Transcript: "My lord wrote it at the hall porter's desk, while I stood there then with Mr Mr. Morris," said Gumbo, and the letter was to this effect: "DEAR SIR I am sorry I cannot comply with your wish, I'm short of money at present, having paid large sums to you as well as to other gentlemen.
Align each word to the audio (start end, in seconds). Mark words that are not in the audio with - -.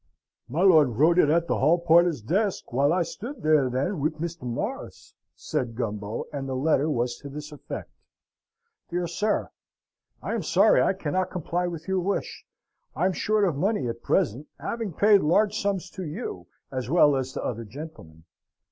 "My 0.49 0.63
lord 0.63 0.95
wrote 0.97 1.19
it 1.19 1.29
at 1.29 1.45
the 1.45 1.59
hall 1.59 1.77
porter's 1.77 2.23
desk, 2.23 2.73
while 2.73 2.91
I 2.91 3.03
stood 3.03 3.43
there 3.43 3.69
then 3.69 3.99
with 3.99 4.15
Mr 4.15 4.39
Mr. 4.39 4.41
Morris," 4.47 5.13
said 5.35 5.75
Gumbo, 5.75 6.25
and 6.33 6.49
the 6.49 6.55
letter 6.55 6.89
was 6.89 7.17
to 7.19 7.29
this 7.29 7.51
effect: 7.51 7.91
"DEAR 8.89 9.05
SIR 9.05 9.51
I 10.23 10.33
am 10.33 10.41
sorry 10.41 10.81
I 10.81 10.93
cannot 10.93 11.29
comply 11.29 11.67
with 11.67 11.87
your 11.87 11.99
wish, 11.99 12.43
I'm 12.95 13.13
short 13.13 13.45
of 13.45 13.55
money 13.55 13.87
at 13.87 14.01
present, 14.01 14.47
having 14.59 14.91
paid 14.91 15.21
large 15.21 15.55
sums 15.61 15.87
to 15.91 16.03
you 16.03 16.47
as 16.71 16.89
well 16.89 17.15
as 17.15 17.33
to 17.33 17.43
other 17.45 17.63
gentlemen. 17.63 18.23